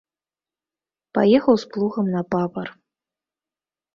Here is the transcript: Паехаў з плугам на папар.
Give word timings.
Паехаў 1.17 1.55
з 1.63 1.69
плугам 1.75 2.09
на 2.15 2.21
папар. 2.33 2.67